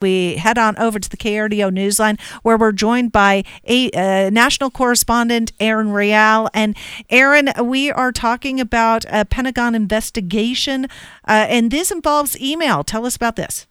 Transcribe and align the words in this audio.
we 0.00 0.36
head 0.36 0.58
on 0.58 0.78
over 0.78 0.98
to 0.98 1.08
the 1.08 1.16
KRDO 1.16 1.70
Newsline, 1.70 2.20
where 2.42 2.56
we're 2.56 2.72
joined 2.72 3.12
by 3.12 3.44
a 3.64 3.90
uh, 3.90 4.30
national 4.30 4.70
correspondent, 4.70 5.52
Aaron 5.60 5.92
Real. 5.92 6.48
And 6.54 6.76
Aaron, 7.10 7.50
we 7.62 7.90
are 7.90 8.12
talking 8.12 8.60
about 8.60 9.04
a 9.08 9.24
Pentagon 9.24 9.74
investigation, 9.74 10.84
uh, 11.28 11.46
and 11.48 11.70
this 11.70 11.90
involves 11.90 12.40
email. 12.40 12.82
Tell 12.82 13.04
us 13.04 13.16
about 13.16 13.36
this. 13.36 13.66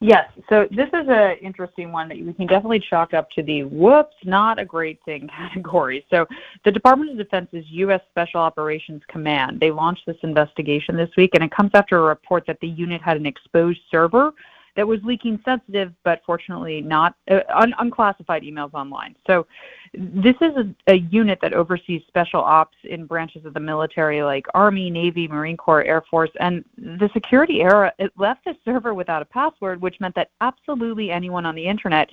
Yes, 0.00 0.28
so 0.50 0.66
this 0.70 0.88
is 0.88 1.08
an 1.08 1.36
interesting 1.40 1.90
one 1.90 2.08
that 2.08 2.18
we 2.18 2.32
can 2.34 2.46
definitely 2.46 2.80
chalk 2.80 3.14
up 3.14 3.30
to 3.30 3.42
the 3.42 3.62
whoops, 3.62 4.14
not 4.24 4.58
a 4.58 4.64
great 4.64 4.98
thing 5.04 5.28
category. 5.36 6.04
So, 6.10 6.26
the 6.64 6.72
Department 6.72 7.12
of 7.12 7.16
Defense's 7.16 7.64
U.S. 7.70 8.02
Special 8.10 8.40
Operations 8.40 9.02
Command 9.08 9.60
they 9.60 9.70
launched 9.70 10.02
this 10.06 10.18
investigation 10.22 10.96
this 10.96 11.08
week, 11.16 11.30
and 11.34 11.42
it 11.42 11.52
comes 11.52 11.70
after 11.72 11.96
a 11.96 12.02
report 12.02 12.44
that 12.48 12.58
the 12.60 12.68
unit 12.68 13.00
had 13.00 13.16
an 13.16 13.24
exposed 13.24 13.80
server 13.90 14.32
that 14.76 14.86
was 14.86 15.00
leaking 15.04 15.40
sensitive 15.44 15.92
but 16.04 16.20
fortunately 16.26 16.80
not 16.80 17.14
uh, 17.30 17.40
un- 17.54 17.74
unclassified 17.78 18.42
emails 18.42 18.72
online. 18.74 19.14
So 19.26 19.46
this 19.92 20.36
is 20.40 20.52
a, 20.56 20.92
a, 20.92 20.94
unit 20.96 21.38
that 21.42 21.52
oversees 21.52 22.02
special 22.08 22.40
ops 22.40 22.76
in 22.84 23.06
branches 23.06 23.44
of 23.44 23.54
the 23.54 23.60
military 23.60 24.22
like 24.22 24.46
Army, 24.54 24.90
Navy, 24.90 25.28
Marine 25.28 25.56
Corps, 25.56 25.84
Air 25.84 26.02
Force, 26.10 26.30
and 26.40 26.64
the 26.76 27.08
security 27.12 27.62
era 27.62 27.92
it 27.98 28.12
left 28.16 28.44
the 28.44 28.56
server 28.64 28.94
without 28.94 29.22
a 29.22 29.26
password, 29.26 29.80
which 29.80 30.00
meant 30.00 30.14
that 30.14 30.30
absolutely 30.40 31.10
anyone 31.10 31.46
on 31.46 31.54
the 31.54 31.66
internet 31.66 32.08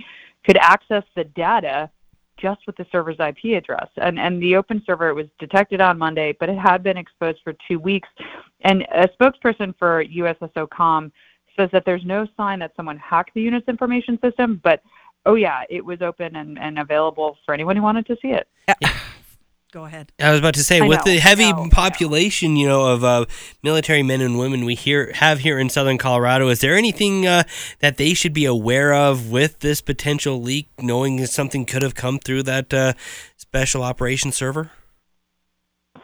could 0.46 0.58
access 0.58 1.04
the 1.16 1.24
data 1.24 1.90
just 2.38 2.66
with 2.66 2.76
the 2.76 2.86
server's 2.92 3.18
IP 3.20 3.58
address. 3.58 3.88
And 3.98 4.20
and 4.20 4.42
the 4.42 4.56
open 4.56 4.82
server 4.86 5.14
was 5.14 5.28
detected 5.40 5.80
on 5.80 5.98
Monday, 5.98 6.36
but 6.40 6.50
it 6.50 6.58
had 6.58 6.84
been 6.84 6.98
exposed 6.98 7.40
for 7.44 7.54
two 7.68 7.80
weeks. 7.80 8.10
And 8.62 8.86
a 8.94 9.08
spokesperson 9.08 9.74
for 9.78 10.04
USSOCOM 10.06 11.12
says 11.56 11.70
that 11.72 11.86
there's 11.86 12.06
no 12.06 12.28
sign 12.38 12.60
that 12.60 12.74
someone 12.76 12.98
hacked 12.98 13.34
the 13.34 13.42
unit's 13.42 13.68
information 13.68 14.20
system, 14.22 14.60
but 14.64 14.82
oh 15.26 15.36
yeah, 15.36 15.64
it 15.70 15.84
was 15.84 16.02
open 16.02 16.36
and, 16.36 16.58
and 16.60 16.80
available 16.80 17.38
for 17.46 17.54
anyone 17.54 17.76
who 17.76 17.82
wanted 17.82 18.06
to 18.08 18.18
see 18.22 18.30
it. 18.30 18.48
Go 19.72 19.86
ahead. 19.86 20.12
I 20.20 20.32
was 20.32 20.40
about 20.40 20.56
to 20.56 20.66
say, 20.66 20.82
I 20.82 20.88
with 20.88 21.06
know, 21.06 21.14
the 21.14 21.20
heavy 21.20 21.50
know, 21.50 21.58
I 21.58 21.64
know. 21.64 21.70
population, 21.70 22.58
you 22.58 22.68
know, 22.68 22.88
of 22.88 23.06
uh, 23.06 23.26
military 23.64 24.04
men 24.04 24.20
and 24.20 24.38
women 24.38 24.66
we 24.66 24.76
here 24.76 25.14
have 25.16 25.40
here 25.40 25.58
in 25.58 25.70
Southern 25.70 25.98
Colorado, 25.98 26.50
is 26.50 26.60
there 26.60 26.76
anything 26.76 27.26
uh, 27.26 27.44
that 27.80 27.96
they 27.96 28.14
should 28.14 28.34
be 28.34 28.44
aware 28.44 28.94
of 28.94 29.32
with 29.32 29.60
this 29.60 29.80
potential 29.80 30.42
leak, 30.42 30.68
knowing 30.78 31.16
that 31.18 31.28
something 31.28 31.64
could 31.64 31.84
have 31.84 31.96
come 31.96 32.20
through 32.20 32.44
that 32.44 32.74
uh, 32.74 32.94
special 33.38 33.82
operations 33.82 34.36
server? 34.36 34.72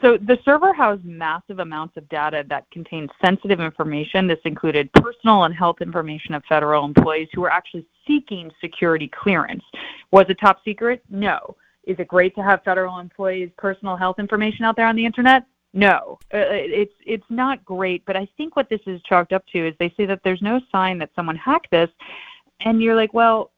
So 0.01 0.17
the 0.17 0.37
server 0.45 0.73
housed 0.73 1.05
massive 1.05 1.59
amounts 1.59 1.97
of 1.97 2.07
data 2.09 2.45
that 2.49 2.69
contained 2.71 3.09
sensitive 3.23 3.59
information. 3.59 4.27
This 4.27 4.39
included 4.45 4.91
personal 4.93 5.43
and 5.43 5.53
health 5.53 5.81
information 5.81 6.33
of 6.35 6.43
federal 6.47 6.85
employees 6.85 7.29
who 7.33 7.41
were 7.41 7.51
actually 7.51 7.85
seeking 8.05 8.51
security 8.61 9.09
clearance. 9.09 9.63
Was 10.11 10.25
it 10.29 10.37
top 10.39 10.59
secret? 10.63 11.03
No. 11.09 11.55
Is 11.85 11.95
it 11.99 12.07
great 12.07 12.35
to 12.35 12.43
have 12.43 12.63
federal 12.63 12.99
employees' 12.99 13.49
personal 13.57 13.95
health 13.95 14.19
information 14.19 14.65
out 14.65 14.75
there 14.75 14.87
on 14.87 14.95
the 14.95 15.05
internet? 15.05 15.45
No, 15.73 16.17
uh, 16.33 16.37
it's 16.49 16.93
it's 17.05 17.25
not 17.29 17.63
great. 17.63 18.03
But 18.05 18.15
I 18.15 18.27
think 18.37 18.55
what 18.55 18.69
this 18.69 18.79
is 18.87 19.01
chalked 19.03 19.31
up 19.31 19.45
to 19.53 19.67
is 19.67 19.75
they 19.79 19.93
say 19.95 20.05
that 20.05 20.21
there's 20.23 20.41
no 20.41 20.59
sign 20.71 20.97
that 20.99 21.11
someone 21.15 21.35
hacked 21.35 21.71
this, 21.71 21.89
and 22.61 22.81
you're 22.81 22.95
like, 22.95 23.13
well, 23.13 23.51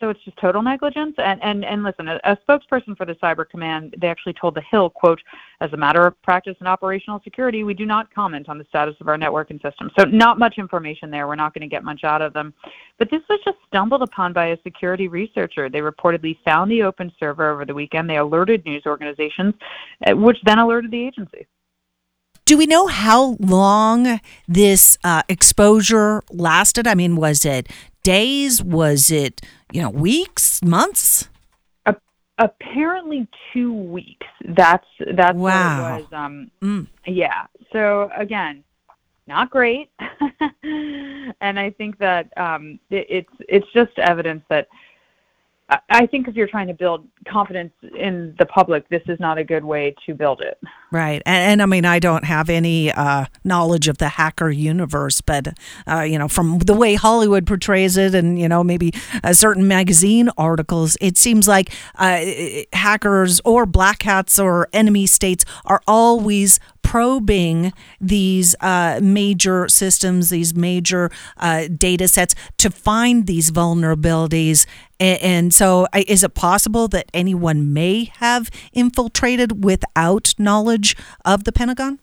so 0.00 0.10
it's 0.10 0.22
just 0.24 0.36
total 0.38 0.62
negligence. 0.62 1.14
And 1.18 1.42
and 1.42 1.64
and 1.64 1.82
listen, 1.82 2.08
a, 2.08 2.20
a 2.24 2.36
spokesperson 2.36 2.96
for 2.96 3.04
the 3.04 3.14
Cyber 3.14 3.48
Command 3.48 3.94
they 4.00 4.08
actually 4.08 4.34
told 4.34 4.54
the 4.54 4.62
Hill, 4.70 4.90
quote, 4.90 5.20
as 5.60 5.72
a 5.72 5.76
matter 5.76 6.06
of 6.06 6.20
practice 6.22 6.56
and 6.60 6.68
operational 6.68 7.20
security, 7.24 7.64
we 7.64 7.74
do 7.74 7.86
not 7.86 8.12
comment 8.14 8.48
on 8.48 8.58
the 8.58 8.64
status 8.68 8.94
of 9.00 9.08
our 9.08 9.18
network 9.18 9.50
and 9.50 9.60
system. 9.60 9.90
So 9.98 10.04
not 10.04 10.38
much 10.38 10.58
information 10.58 11.10
there. 11.10 11.26
We're 11.26 11.34
not 11.34 11.54
going 11.54 11.62
to 11.62 11.68
get 11.68 11.84
much 11.84 12.04
out 12.04 12.22
of 12.22 12.32
them. 12.32 12.54
But 12.98 13.10
this 13.10 13.22
was 13.28 13.40
just 13.44 13.58
stumbled 13.66 14.02
upon 14.02 14.32
by 14.32 14.46
a 14.46 14.56
security 14.62 15.08
researcher. 15.08 15.68
They 15.68 15.80
reportedly 15.80 16.38
found 16.44 16.70
the 16.70 16.82
open 16.82 17.12
server 17.18 17.50
over 17.50 17.64
the 17.64 17.74
weekend. 17.74 18.08
They 18.08 18.18
alerted 18.18 18.64
news 18.64 18.84
organizations, 18.86 19.54
uh, 20.06 20.16
which 20.16 20.38
then 20.44 20.58
alerted 20.58 20.90
the 20.90 21.06
agency. 21.06 21.46
Do 22.44 22.56
we 22.56 22.64
know 22.64 22.86
how 22.86 23.36
long 23.40 24.20
this 24.46 24.96
uh, 25.04 25.22
exposure 25.28 26.22
lasted? 26.30 26.86
I 26.86 26.94
mean, 26.94 27.14
was 27.14 27.44
it 27.44 27.68
days? 28.02 28.62
Was 28.62 29.10
it, 29.10 29.42
you 29.72 29.82
know, 29.82 29.90
weeks, 29.90 30.62
months? 30.62 31.28
apparently 32.38 33.26
two 33.52 33.72
weeks. 33.72 34.26
That's 34.44 34.86
that's 35.14 35.36
Wow. 35.36 35.96
what 35.98 36.00
it 36.00 36.02
was. 36.02 36.12
Um, 36.12 36.50
Mm. 36.62 36.86
yeah. 37.06 37.46
So 37.72 38.10
again, 38.16 38.64
not 39.26 39.50
great, 39.50 39.90
and 40.62 41.58
I 41.58 41.70
think 41.76 41.98
that 41.98 42.32
um, 42.38 42.78
it, 42.90 43.06
it's 43.08 43.32
it's 43.48 43.66
just 43.72 43.98
evidence 43.98 44.44
that. 44.48 44.68
I- 45.68 46.06
think 46.06 46.26
if 46.28 46.34
you're 46.34 46.48
trying 46.48 46.68
to 46.68 46.74
build 46.74 47.06
confidence 47.26 47.72
in 47.98 48.34
the 48.38 48.46
public, 48.46 48.88
this 48.88 49.02
is 49.08 49.20
not 49.20 49.36
a 49.36 49.44
good 49.44 49.64
way 49.64 49.94
to 50.06 50.14
build 50.14 50.40
it. 50.40 50.58
Right. 50.90 51.22
And, 51.26 51.52
and 51.52 51.62
I 51.62 51.66
mean, 51.66 51.84
I 51.84 51.98
don't 51.98 52.24
have 52.24 52.48
any 52.48 52.90
uh, 52.90 53.26
knowledge 53.44 53.88
of 53.88 53.98
the 53.98 54.08
hacker 54.08 54.50
universe, 54.50 55.20
but, 55.20 55.48
uh, 55.86 56.00
you 56.00 56.18
know, 56.18 56.28
from 56.28 56.58
the 56.60 56.74
way 56.74 56.94
Hollywood 56.94 57.46
portrays 57.46 57.96
it 57.96 58.14
and, 58.14 58.38
you 58.38 58.48
know, 58.48 58.64
maybe 58.64 58.92
uh, 59.22 59.32
certain 59.32 59.68
magazine 59.68 60.30
articles, 60.38 60.96
it 61.00 61.18
seems 61.18 61.46
like 61.46 61.70
uh, 61.96 62.24
hackers 62.72 63.40
or 63.44 63.66
black 63.66 64.02
hats 64.02 64.38
or 64.38 64.68
enemy 64.72 65.06
states 65.06 65.44
are 65.66 65.82
always 65.86 66.58
probing 66.88 67.70
these 68.00 68.56
uh, 68.62 68.98
major 69.02 69.68
systems, 69.68 70.30
these 70.30 70.54
major 70.54 71.10
uh, 71.36 71.68
data 71.76 72.08
sets 72.08 72.34
to 72.56 72.70
find 72.70 73.26
these 73.26 73.50
vulnerabilities. 73.50 74.64
And, 74.98 75.22
and 75.22 75.54
so, 75.54 75.86
is 75.94 76.24
it 76.24 76.32
possible 76.32 76.88
that 76.88 77.10
anyone 77.12 77.74
may 77.74 78.04
have 78.20 78.48
infiltrated 78.72 79.62
without 79.62 80.32
knowledge 80.38 80.96
of 81.26 81.44
the 81.44 81.52
Pentagon? 81.52 81.98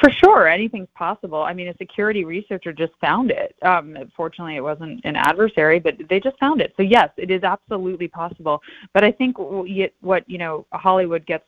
For 0.00 0.10
sure, 0.10 0.48
anything's 0.48 0.88
possible. 0.94 1.42
I 1.42 1.52
mean, 1.52 1.68
a 1.68 1.76
security 1.76 2.24
researcher 2.24 2.72
just 2.72 2.92
found 3.02 3.30
it. 3.30 3.54
Um, 3.60 3.98
fortunately, 4.16 4.56
it 4.56 4.62
wasn't 4.62 5.04
an 5.04 5.16
adversary, 5.16 5.78
but 5.78 5.96
they 6.08 6.20
just 6.20 6.38
found 6.38 6.62
it. 6.62 6.72
So 6.78 6.82
yes, 6.82 7.10
it 7.18 7.30
is 7.30 7.42
absolutely 7.42 8.08
possible. 8.08 8.62
But 8.94 9.04
I 9.04 9.12
think 9.12 9.36
what 9.38 10.30
you 10.30 10.38
know 10.38 10.64
Hollywood 10.72 11.26
gets 11.26 11.44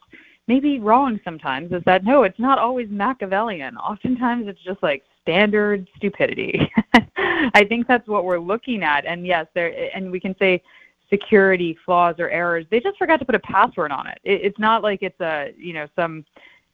maybe 0.48 0.78
wrong 0.78 1.20
sometimes 1.24 1.72
is 1.72 1.82
that 1.86 2.04
no, 2.04 2.24
it's 2.24 2.38
not 2.38 2.58
always 2.58 2.88
Machiavellian. 2.90 3.76
Oftentimes, 3.76 4.48
it's 4.48 4.62
just 4.62 4.82
like 4.82 5.04
standard 5.22 5.88
stupidity. 5.96 6.70
I 7.16 7.64
think 7.68 7.86
that's 7.86 8.08
what 8.08 8.24
we're 8.24 8.38
looking 8.38 8.82
at. 8.82 9.06
And 9.06 9.26
yes, 9.26 9.46
there 9.54 9.72
and 9.94 10.10
we 10.10 10.20
can 10.20 10.34
say 10.38 10.62
security 11.10 11.76
flaws 11.84 12.16
or 12.18 12.30
errors. 12.30 12.66
They 12.70 12.80
just 12.80 12.98
forgot 12.98 13.18
to 13.18 13.24
put 13.24 13.34
a 13.34 13.40
password 13.40 13.92
on 13.92 14.06
it. 14.06 14.18
it 14.24 14.40
it's 14.42 14.58
not 14.58 14.82
like 14.82 15.02
it's 15.02 15.20
a 15.20 15.52
you 15.56 15.72
know 15.72 15.86
some 15.96 16.24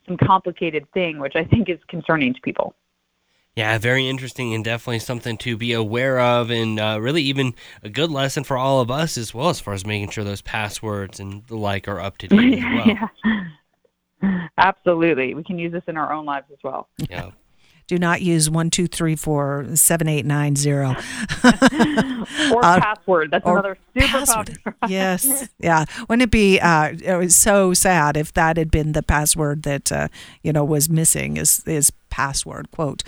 some 0.07 0.17
complicated 0.17 0.91
thing, 0.93 1.19
which 1.19 1.37
I 1.37 1.45
think 1.45 1.69
is 1.69 1.79
concerning 1.89 2.35
to 2.35 2.41
people. 2.41 2.75
Yeah, 3.59 3.77
very 3.79 4.09
interesting 4.09 4.55
and 4.55 4.65
definitely 4.65 5.01
something 5.01 5.37
to 5.39 5.57
be 5.57 5.73
aware 5.73 6.21
of, 6.21 6.49
and 6.51 6.79
uh, 6.79 6.99
really 7.01 7.23
even 7.23 7.55
a 7.83 7.89
good 7.89 8.09
lesson 8.09 8.45
for 8.45 8.57
all 8.57 8.81
of 8.81 8.89
us 8.89 9.19
as 9.19 9.35
well, 9.35 9.49
as 9.49 9.59
far 9.59 9.75
as 9.75 9.85
making 9.85 10.11
sure 10.11 10.23
those 10.23 10.43
passwords 10.43 11.19
and 11.19 11.45
the 11.49 11.57
like 11.57 11.89
are 11.89 11.99
up 11.99 12.19
to 12.19 12.29
date 12.29 12.61
as 12.61 12.65
well. 12.73 12.87
yeah. 12.87 13.09
Absolutely. 14.59 15.33
We 15.35 15.45
can 15.45 15.59
use 15.59 15.73
this 15.73 15.85
in 15.87 15.97
our 15.97 16.13
own 16.13 16.27
lives 16.27 16.47
as 16.53 16.59
well. 16.63 16.89
yeah. 17.09 17.31
Do 17.87 17.97
not 17.99 18.21
use 18.21 18.51
one 18.51 18.69
two 18.69 18.87
three 18.87 19.17
four 19.17 19.65
seven 19.75 20.09
eight 20.09 20.27
nine 20.27 20.57
zero. 20.57 20.95
Or 22.53 22.63
Uh, 22.65 22.79
password. 22.81 23.31
That's 23.31 23.47
or 23.47 23.53
another 23.55 23.79
super 23.95 24.07
password. 24.09 24.47
popular. 24.63 24.77
yes, 24.89 25.49
yeah. 25.59 25.87
Wouldn't 26.09 26.25
it 26.25 26.31
be 26.31 26.61
uh, 26.61 26.93
it 27.03 27.17
was 27.17 27.35
so 27.35 27.73
sad 27.73 28.19
if 28.19 28.35
that 28.35 28.59
had 28.59 28.71
been 28.71 28.93
the 28.93 29.03
password 29.03 29.63
that 29.63 29.91
uh, 29.91 30.09
you 30.43 30.53
know 30.53 30.65
was 30.65 30.91
missing? 30.91 31.39
Is 31.39 31.63
is 31.67 31.91
password 32.11 32.71
quote. 32.71 33.03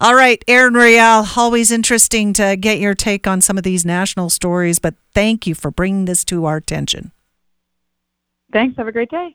All 0.00 0.14
right, 0.14 0.40
Aaron 0.46 0.74
Real, 0.74 1.24
always 1.36 1.72
interesting 1.72 2.32
to 2.34 2.54
get 2.56 2.78
your 2.78 2.94
take 2.94 3.26
on 3.26 3.40
some 3.40 3.58
of 3.58 3.64
these 3.64 3.84
national 3.84 4.30
stories, 4.30 4.78
but 4.78 4.94
thank 5.14 5.46
you 5.48 5.54
for 5.56 5.70
bringing 5.72 6.04
this 6.04 6.24
to 6.26 6.44
our 6.44 6.56
attention. 6.58 7.10
Thanks. 8.52 8.76
Have 8.76 8.86
a 8.86 8.92
great 8.92 9.10
day. 9.10 9.34